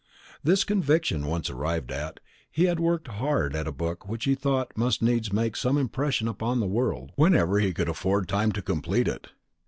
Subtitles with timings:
[0.43, 2.19] This conviction once arrived at,
[2.49, 6.27] he had worked hard at a book which he thought must needs make some impression
[6.27, 9.27] upon the world whenever he could afford time to complete it.